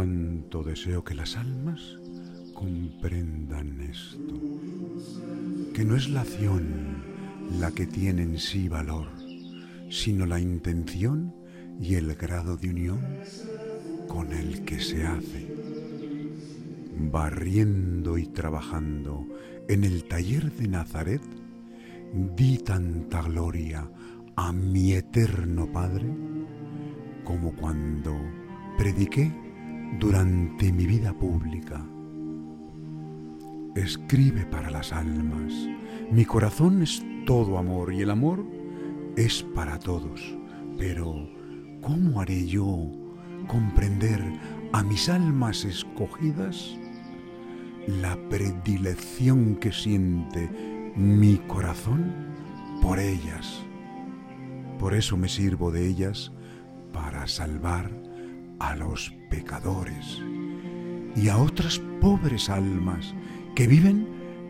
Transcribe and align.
Cuánto 0.00 0.62
deseo 0.62 1.04
que 1.04 1.14
las 1.14 1.36
almas 1.36 1.98
comprendan 2.54 3.82
esto, 3.82 4.40
que 5.74 5.84
no 5.84 5.94
es 5.94 6.08
la 6.08 6.22
acción 6.22 7.04
la 7.58 7.70
que 7.72 7.84
tiene 7.84 8.22
en 8.22 8.38
sí 8.38 8.70
valor, 8.70 9.08
sino 9.90 10.24
la 10.24 10.40
intención 10.40 11.34
y 11.78 11.96
el 11.96 12.14
grado 12.14 12.56
de 12.56 12.70
unión 12.70 12.98
con 14.08 14.32
el 14.32 14.64
que 14.64 14.80
se 14.80 15.04
hace. 15.04 15.54
Barriendo 17.12 18.16
y 18.16 18.24
trabajando 18.24 19.26
en 19.68 19.84
el 19.84 20.04
taller 20.04 20.50
de 20.50 20.66
Nazaret, 20.66 21.22
di 22.14 22.56
tanta 22.56 23.20
gloria 23.20 23.86
a 24.34 24.50
mi 24.50 24.94
eterno 24.94 25.70
Padre 25.70 26.06
como 27.22 27.54
cuando 27.54 28.16
prediqué 28.78 29.49
durante 29.98 30.72
mi 30.72 30.86
vida 30.86 31.12
pública. 31.12 31.84
Escribe 33.74 34.46
para 34.46 34.70
las 34.70 34.92
almas. 34.92 35.52
Mi 36.10 36.24
corazón 36.24 36.82
es 36.82 37.02
todo 37.26 37.58
amor 37.58 37.92
y 37.92 38.02
el 38.02 38.10
amor 38.10 38.44
es 39.16 39.42
para 39.54 39.78
todos. 39.78 40.36
Pero, 40.78 41.28
¿cómo 41.80 42.20
haré 42.20 42.46
yo 42.46 42.90
comprender 43.46 44.22
a 44.72 44.82
mis 44.82 45.08
almas 45.08 45.64
escogidas 45.64 46.76
la 47.86 48.16
predilección 48.28 49.56
que 49.56 49.72
siente 49.72 50.48
mi 50.96 51.38
corazón 51.38 52.12
por 52.82 52.98
ellas? 52.98 53.62
Por 54.78 54.94
eso 54.94 55.16
me 55.16 55.28
sirvo 55.28 55.70
de 55.70 55.86
ellas 55.86 56.32
para 56.92 57.26
salvar 57.28 57.90
a 58.58 58.74
los 58.76 59.12
pecadores 59.30 60.20
y 61.16 61.28
a 61.28 61.38
otras 61.38 61.80
pobres 62.00 62.50
almas 62.50 63.14
que 63.54 63.66
viven 63.66 64.06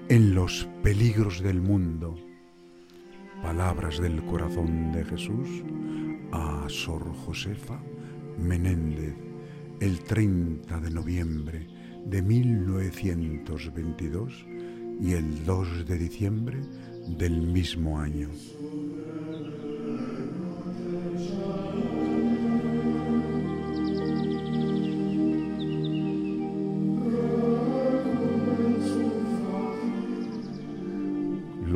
en 0.08 0.34
los 0.34 0.68
peligros 0.82 1.42
del 1.42 1.60
mundo. 1.60 2.16
Palabras 3.42 4.00
del 4.00 4.24
corazón 4.24 4.92
de 4.92 5.04
Jesús 5.04 5.48
a 6.32 6.64
Sor 6.68 7.12
Josefa 7.24 7.80
Menéndez 8.38 9.14
el 9.80 10.00
30 10.00 10.80
de 10.80 10.90
noviembre 10.90 11.66
de 12.04 12.22
1922 12.22 14.46
y 15.00 15.12
el 15.12 15.44
2 15.44 15.86
de 15.86 15.98
diciembre 15.98 16.60
del 17.08 17.40
mismo 17.40 17.98
año. 17.98 18.28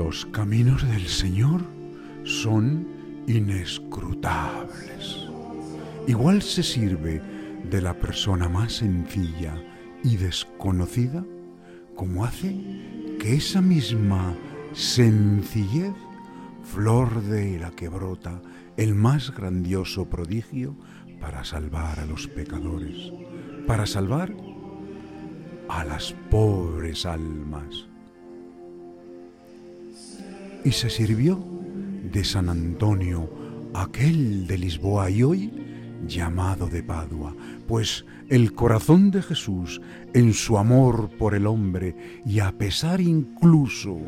Los 0.05 0.27
caminos 0.27 0.87
del 0.87 1.07
Señor 1.07 1.63
son 2.25 2.87
inescrutables. 3.27 5.31
Igual 6.07 6.43
se 6.43 6.63
sirve 6.63 7.23
de 7.71 7.81
la 7.81 7.99
persona 7.99 8.51
más 8.51 8.75
sencilla 8.75 9.55
y 10.03 10.19
desconocida 10.19 11.25
como 11.95 12.27
hace 12.27 12.55
que 13.19 13.37
esa 13.37 13.63
misma 13.63 14.35
sencillez, 14.75 15.95
flor 16.65 17.23
de 17.23 17.59
la 17.59 17.71
que 17.71 17.89
brota 17.89 18.43
el 18.77 18.95
más 18.95 19.35
grandioso 19.35 20.11
prodigio 20.11 20.77
para 21.19 21.45
salvar 21.45 21.99
a 21.99 22.05
los 22.05 22.29
pecadores, 22.29 23.11
para 23.67 23.87
salvar 23.87 24.37
a 25.71 25.83
las 25.83 26.15
pobres 26.29 27.07
almas 27.07 27.87
y 30.65 30.73
se 30.73 30.89
sirvió 30.89 31.39
de 32.13 32.25
San 32.25 32.49
Antonio, 32.49 33.29
aquel 33.75 34.47
de 34.47 34.59
Lisboa 34.59 35.11
y 35.11 35.23
hoy 35.23 35.53
llamado 36.07 36.69
de 36.69 36.83
Padua, 36.83 37.35
pues 37.69 38.05
el 38.29 38.53
corazón 38.53 39.11
de 39.11 39.23
Jesús, 39.23 39.81
en 40.15 40.33
su 40.33 40.59
amor 40.59 41.11
por 41.19 41.35
el 41.35 41.47
hombre 41.47 41.95
y 42.27 42.41
a 42.41 42.53
pesar 42.53 43.01
incluso 43.01 43.99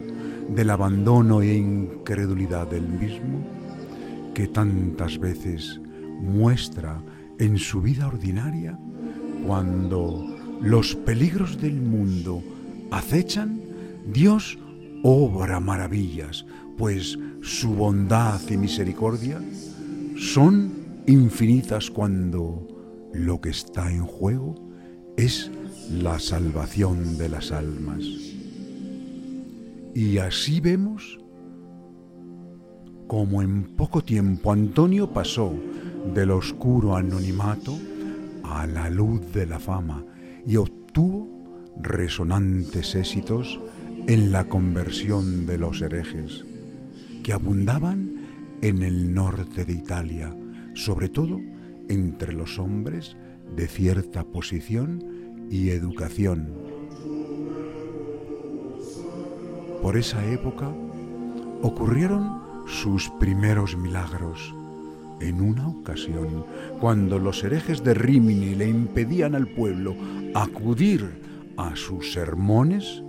del 0.48 0.70
abandono 0.70 1.42
e 1.42 1.54
incredulidad 1.54 2.68
del 2.68 2.88
mismo, 2.88 3.44
que 4.34 4.48
tantas 4.48 5.18
veces 5.18 5.80
muestra 6.20 7.02
en 7.38 7.58
su 7.58 7.82
vida 7.82 8.06
ordinaria, 8.06 8.78
cuando 9.46 10.24
los 10.60 10.94
peligros 10.94 11.60
del 11.60 11.80
mundo 11.80 12.42
acechan, 12.90 13.60
Dios 14.12 14.58
obra 15.08 15.60
maravillas, 15.60 16.44
pues 16.76 17.16
su 17.40 17.74
bondad 17.76 18.40
y 18.50 18.56
misericordia 18.56 19.40
son 20.18 20.72
infinitas 21.06 21.92
cuando 21.92 22.66
lo 23.12 23.40
que 23.40 23.50
está 23.50 23.88
en 23.92 24.04
juego 24.04 24.56
es 25.16 25.48
la 25.92 26.18
salvación 26.18 27.16
de 27.18 27.28
las 27.28 27.52
almas. 27.52 28.02
Y 29.94 30.18
así 30.18 30.60
vemos 30.60 31.20
como 33.06 33.42
en 33.42 33.76
poco 33.76 34.02
tiempo 34.02 34.50
Antonio 34.50 35.12
pasó 35.12 35.54
del 36.14 36.32
oscuro 36.32 36.96
anonimato 36.96 37.78
a 38.42 38.66
la 38.66 38.90
luz 38.90 39.20
de 39.32 39.46
la 39.46 39.60
fama 39.60 40.04
y 40.44 40.56
obtuvo 40.56 41.28
resonantes 41.80 42.96
éxitos 42.96 43.60
en 44.08 44.30
la 44.30 44.44
conversión 44.44 45.46
de 45.46 45.58
los 45.58 45.82
herejes, 45.82 46.44
que 47.24 47.32
abundaban 47.32 48.16
en 48.62 48.82
el 48.84 49.12
norte 49.12 49.64
de 49.64 49.72
Italia, 49.72 50.32
sobre 50.74 51.08
todo 51.08 51.40
entre 51.88 52.32
los 52.32 52.60
hombres 52.60 53.16
de 53.56 53.66
cierta 53.66 54.22
posición 54.22 55.48
y 55.50 55.70
educación. 55.70 56.52
Por 59.82 59.96
esa 59.96 60.24
época 60.32 60.68
ocurrieron 61.62 62.42
sus 62.66 63.10
primeros 63.18 63.76
milagros. 63.76 64.54
En 65.20 65.40
una 65.40 65.66
ocasión, 65.66 66.44
cuando 66.80 67.18
los 67.18 67.42
herejes 67.42 67.82
de 67.82 67.94
Rimini 67.94 68.54
le 68.54 68.68
impedían 68.68 69.34
al 69.34 69.48
pueblo 69.48 69.96
acudir 70.34 71.10
a 71.56 71.74
sus 71.74 72.12
sermones, 72.12 73.02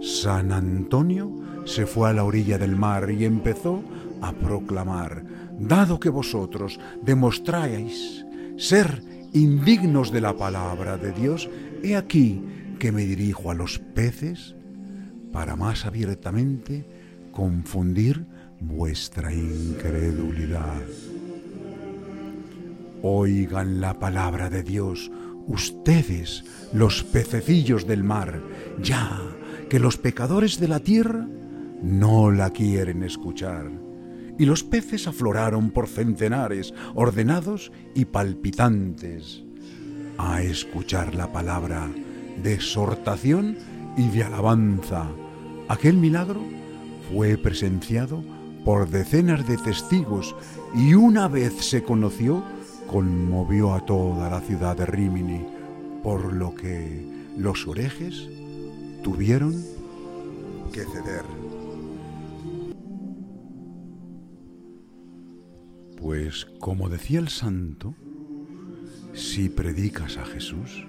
San 0.00 0.52
Antonio 0.52 1.32
se 1.64 1.86
fue 1.86 2.10
a 2.10 2.12
la 2.12 2.24
orilla 2.24 2.58
del 2.58 2.76
mar 2.76 3.10
y 3.10 3.24
empezó 3.24 3.82
a 4.20 4.32
proclamar, 4.32 5.24
dado 5.58 5.98
que 5.98 6.08
vosotros 6.08 6.78
demostráis 7.02 8.24
ser 8.56 9.02
indignos 9.32 10.12
de 10.12 10.20
la 10.20 10.36
palabra 10.36 10.96
de 10.96 11.12
Dios, 11.12 11.50
he 11.82 11.96
aquí 11.96 12.42
que 12.78 12.92
me 12.92 13.04
dirijo 13.04 13.50
a 13.50 13.54
los 13.54 13.78
peces 13.78 14.54
para 15.32 15.56
más 15.56 15.84
abiertamente 15.84 16.86
confundir 17.32 18.26
vuestra 18.60 19.32
incredulidad. 19.32 20.82
Oigan 23.02 23.80
la 23.80 23.98
palabra 23.98 24.48
de 24.48 24.62
Dios, 24.62 25.10
ustedes, 25.46 26.44
los 26.72 27.04
pececillos 27.04 27.86
del 27.86 28.02
mar, 28.02 28.40
ya 28.82 29.20
que 29.68 29.80
los 29.80 29.96
pecadores 29.96 30.60
de 30.60 30.68
la 30.68 30.80
tierra 30.80 31.26
no 31.82 32.30
la 32.30 32.50
quieren 32.50 33.02
escuchar. 33.02 33.70
Y 34.38 34.44
los 34.44 34.62
peces 34.62 35.06
afloraron 35.06 35.70
por 35.70 35.88
centenares, 35.88 36.74
ordenados 36.94 37.72
y 37.94 38.04
palpitantes, 38.04 39.44
a 40.18 40.42
escuchar 40.42 41.14
la 41.14 41.32
palabra 41.32 41.88
de 42.42 42.54
exhortación 42.54 43.56
y 43.96 44.08
de 44.08 44.24
alabanza. 44.24 45.08
Aquel 45.68 45.96
milagro 45.96 46.42
fue 47.10 47.36
presenciado 47.38 48.22
por 48.64 48.88
decenas 48.88 49.46
de 49.48 49.56
testigos 49.56 50.34
y 50.74 50.94
una 50.94 51.28
vez 51.28 51.54
se 51.64 51.82
conoció, 51.82 52.44
conmovió 52.86 53.74
a 53.74 53.84
toda 53.86 54.28
la 54.28 54.40
ciudad 54.40 54.76
de 54.76 54.86
Rimini, 54.86 55.46
por 56.02 56.32
lo 56.32 56.54
que 56.54 57.04
los 57.36 57.66
orejes 57.66 58.28
tuvieron 59.06 59.54
que 60.72 60.82
ceder. 60.82 61.22
Pues 65.96 66.46
como 66.58 66.88
decía 66.88 67.20
el 67.20 67.28
santo, 67.28 67.94
si 69.14 69.48
predicas 69.48 70.16
a 70.16 70.24
Jesús, 70.24 70.84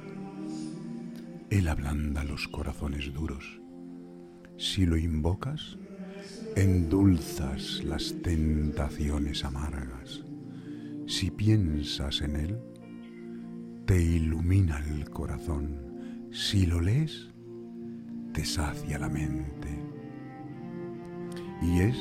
Él 1.52 1.68
ablanda 1.68 2.24
los 2.24 2.48
corazones 2.48 3.14
duros. 3.14 3.62
Si 4.58 4.88
lo 4.88 4.98
invocas, 4.98 5.78
endulzas 6.56 7.84
las 7.84 8.16
tentaciones 8.24 9.46
amargas. 9.46 10.24
Si 11.06 11.30
piensas 11.30 12.22
en 12.22 12.36
Él, 12.36 12.58
te 13.86 14.02
ilumina 14.02 14.84
el 14.90 15.08
corazón. 15.12 16.30
Si 16.32 16.66
lo 16.66 16.82
lees, 16.82 17.30
te 18.38 19.00
la 19.00 19.10
mente. 19.10 19.68
Y 21.60 21.80
es 21.80 21.98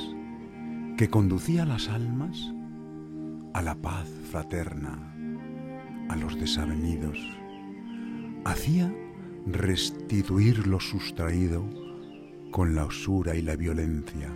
que 0.98 1.08
conducía 1.08 1.64
las 1.64 1.88
almas 1.88 2.52
a 3.54 3.62
la 3.62 3.74
paz 3.74 4.06
fraterna, 4.30 5.14
a 6.10 6.16
los 6.16 6.38
desavenidos. 6.38 7.18
Hacía 8.44 8.92
restituir 9.46 10.66
lo 10.66 10.78
sustraído 10.78 11.64
con 12.50 12.74
la 12.74 12.84
usura 12.84 13.34
y 13.34 13.40
la 13.40 13.56
violencia. 13.56 14.28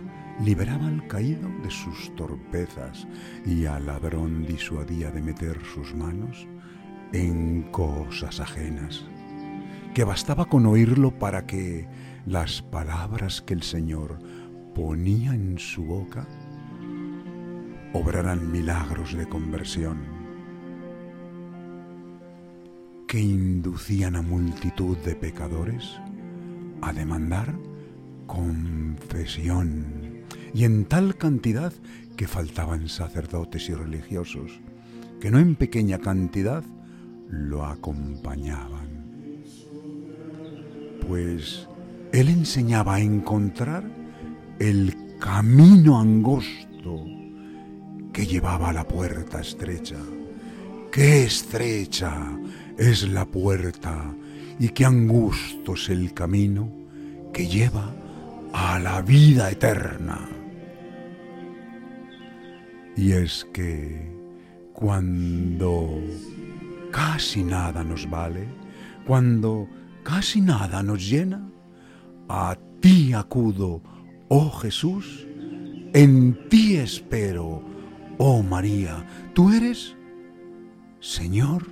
Liberaba 0.43 0.87
al 0.87 1.05
caído 1.07 1.47
de 1.61 1.69
sus 1.69 2.15
torpezas 2.15 3.07
y 3.45 3.65
al 3.65 3.85
ladrón 3.85 4.43
disuadía 4.47 5.11
de 5.11 5.21
meter 5.21 5.59
sus 5.75 5.93
manos 5.93 6.47
en 7.13 7.63
cosas 7.71 8.39
ajenas 8.39 9.05
que 9.93 10.03
bastaba 10.03 10.45
con 10.45 10.65
oírlo 10.65 11.11
para 11.17 11.45
que 11.45 11.87
las 12.25 12.61
palabras 12.61 13.41
que 13.41 13.53
el 13.53 13.61
Señor 13.61 14.19
ponía 14.73 15.33
en 15.33 15.59
su 15.59 15.83
boca 15.83 16.27
obraran 17.93 18.51
milagros 18.51 19.13
de 19.13 19.27
conversión 19.27 19.99
que 23.07 23.19
inducían 23.19 24.15
a 24.15 24.21
multitud 24.21 24.97
de 24.99 25.15
pecadores 25.15 25.99
a 26.81 26.93
demandar 26.93 27.53
confesión 28.27 30.23
y 30.53 30.63
en 30.63 30.85
tal 30.85 31.17
cantidad 31.17 31.73
que 32.15 32.27
faltaban 32.27 32.87
sacerdotes 32.87 33.67
y 33.67 33.73
religiosos 33.73 34.61
que 35.19 35.31
no 35.31 35.39
en 35.39 35.55
pequeña 35.55 35.99
cantidad 35.99 36.63
lo 37.27 37.65
acompañaban 37.65 38.80
pues 41.07 41.67
él 42.11 42.29
enseñaba 42.29 42.95
a 42.95 42.99
encontrar 43.01 43.83
el 44.59 44.95
camino 45.19 45.99
angosto 45.99 47.05
que 48.13 48.25
llevaba 48.25 48.69
a 48.69 48.73
la 48.73 48.87
puerta 48.87 49.41
estrecha. 49.41 49.97
Qué 50.91 51.23
estrecha 51.23 52.37
es 52.77 53.07
la 53.09 53.25
puerta 53.25 54.13
y 54.59 54.69
qué 54.69 54.85
angusto 54.85 55.73
es 55.73 55.89
el 55.89 56.13
camino 56.13 56.69
que 57.33 57.47
lleva 57.47 57.93
a 58.53 58.79
la 58.79 59.01
vida 59.01 59.49
eterna. 59.49 60.27
Y 62.97 63.13
es 63.13 63.47
que 63.53 64.11
cuando 64.73 66.01
casi 66.91 67.43
nada 67.43 67.83
nos 67.83 68.09
vale, 68.09 68.47
cuando 69.07 69.67
casi 70.03 70.41
nada 70.41 70.83
nos 70.83 71.09
llena, 71.09 71.49
a 72.27 72.57
ti 72.79 73.13
acudo, 73.13 73.81
oh 74.29 74.49
Jesús, 74.51 75.27
en 75.93 76.47
ti 76.49 76.77
espero, 76.77 77.63
oh 78.17 78.41
María, 78.43 79.05
tú 79.33 79.51
eres, 79.51 79.95
Señor, 80.99 81.65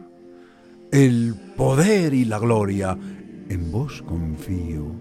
el 0.91 1.35
poder 1.55 2.13
y 2.13 2.25
la 2.25 2.39
gloria, 2.39 2.97
en 3.49 3.71
vos 3.71 4.01
confío, 4.01 4.95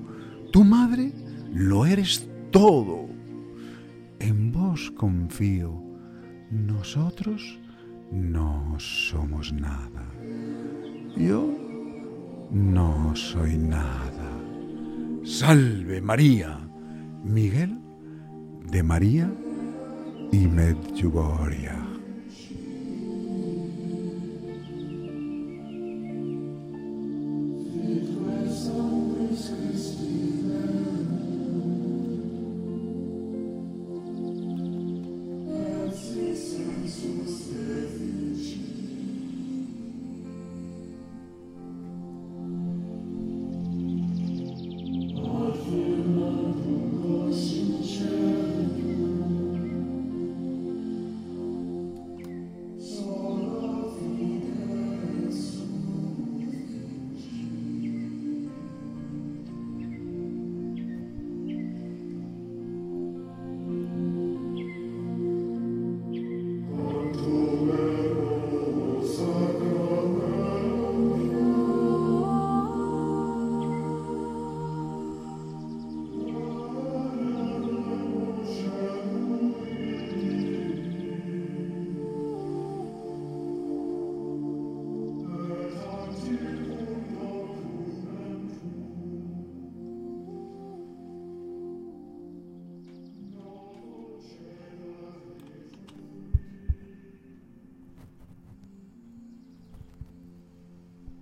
tu 0.53 0.65
madre 0.65 1.13
lo 1.53 1.87
eres 1.87 2.29
todo, 2.51 3.09
en 4.21 4.53
vos 4.53 4.91
confío, 4.97 5.83
nosotros 6.51 7.59
no 8.11 8.75
somos 8.79 9.53
nada. 9.53 10.05
Yo 11.17 11.68
no 12.51 13.15
soy 13.15 13.57
nada. 13.57 14.31
Salve 15.25 16.01
María, 16.01 16.59
Miguel 17.23 17.79
de 18.71 18.83
María 18.83 19.31
y 20.33 20.47
Medjugorje. 20.47 21.88